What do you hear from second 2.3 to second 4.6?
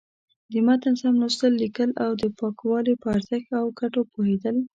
پاکوالي په ارزښت او گټو پوهېدل.